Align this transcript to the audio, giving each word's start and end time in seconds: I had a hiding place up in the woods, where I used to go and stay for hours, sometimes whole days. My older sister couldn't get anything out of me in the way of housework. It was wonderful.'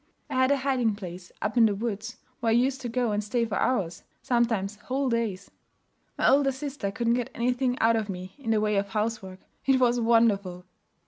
I 0.31 0.33
had 0.33 0.49
a 0.49 0.57
hiding 0.57 0.95
place 0.95 1.31
up 1.43 1.57
in 1.57 1.67
the 1.67 1.75
woods, 1.75 2.17
where 2.39 2.49
I 2.49 2.53
used 2.55 2.81
to 2.81 2.89
go 2.89 3.11
and 3.11 3.23
stay 3.23 3.45
for 3.45 3.59
hours, 3.59 4.01
sometimes 4.23 4.77
whole 4.77 5.09
days. 5.09 5.51
My 6.17 6.27
older 6.27 6.51
sister 6.51 6.89
couldn't 6.89 7.13
get 7.13 7.29
anything 7.35 7.77
out 7.77 7.95
of 7.95 8.09
me 8.09 8.33
in 8.39 8.49
the 8.49 8.59
way 8.61 8.77
of 8.77 8.87
housework. 8.89 9.41
It 9.67 9.79
was 9.79 9.99
wonderful.' 9.99 10.65